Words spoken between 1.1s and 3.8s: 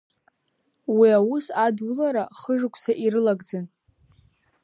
аус адулара хы-шықәса ирылагӡан.